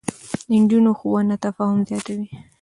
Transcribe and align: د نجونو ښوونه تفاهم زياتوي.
د 0.47 0.51
نجونو 0.61 0.91
ښوونه 0.99 1.35
تفاهم 1.43 1.79
زياتوي. 1.89 2.29